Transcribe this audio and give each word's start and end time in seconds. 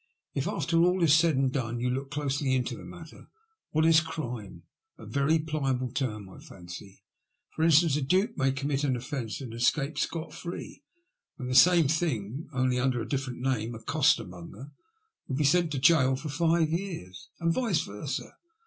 If, 0.33 0.47
after 0.47 0.79
all 0.81 1.03
is 1.03 1.13
said 1.13 1.35
and 1.35 1.51
done, 1.51 1.79
you 1.79 1.91
look 1.91 2.09
closely 2.09 2.55
into 2.55 2.75
the 2.75 2.83
matter, 2.83 3.27
what 3.69 3.85
is 3.85 4.01
crime? 4.01 4.63
A 4.97 5.05
very 5.05 5.37
pliable 5.37 5.91
term, 5.91 6.27
I 6.27 6.39
fancy. 6.39 7.03
For 7.51 7.61
instance, 7.61 7.95
a 7.95 8.01
duke 8.01 8.35
may 8.35 8.51
commit 8.51 8.83
an 8.83 8.95
offence, 8.95 9.41
and 9.41 9.53
escape 9.53 9.99
scot 9.99 10.33
free, 10.33 10.81
when, 11.35 11.47
for 11.49 11.53
the 11.53 11.55
same 11.55 11.87
thing, 11.87 12.47
only 12.51 12.79
under 12.79 12.99
a 12.99 13.07
different 13.07 13.41
name, 13.41 13.75
a 13.75 13.79
costermonger 13.79 14.71
would 15.27 15.37
be 15.37 15.43
sent 15.43 15.71
to 15.73 15.77
gaol 15.79 16.15
for 16.15 16.29
five 16.29 16.71
years. 16.71 17.29
And 17.39 17.53
vice 17.53 17.83
vena. 17.83 18.33